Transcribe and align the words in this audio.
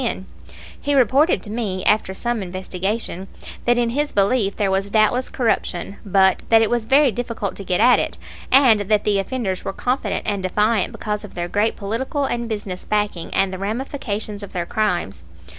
Wynne. 0.03 0.25
He 0.81 0.95
reported 0.95 1.43
to 1.43 1.51
me, 1.51 1.83
after 1.85 2.15
some 2.15 2.41
investigation, 2.41 3.27
that 3.65 3.77
in 3.77 3.89
his 3.91 4.11
belief 4.11 4.55
there 4.55 4.71
was 4.71 4.89
doubtless 4.89 5.29
corruption, 5.29 5.97
but 6.03 6.41
that 6.49 6.63
it 6.63 6.71
was 6.71 6.87
very 6.87 7.11
difficult 7.11 7.55
to 7.57 7.63
get 7.63 7.79
at 7.79 7.99
it, 7.99 8.17
and 8.51 8.79
that 8.79 9.03
the 9.03 9.19
offenders 9.19 9.63
were 9.63 9.73
confident 9.73 10.23
and 10.25 10.41
defiant 10.41 10.91
because 10.91 11.23
of 11.23 11.35
their 11.35 11.47
great 11.47 11.75
political 11.75 12.25
and 12.25 12.49
business 12.49 12.83
backing 12.83 13.31
and 13.31 13.53
the 13.53 13.59
ramifications 13.59 14.41
of 14.41 14.53
their 14.53 14.65
crimes. 14.65 15.23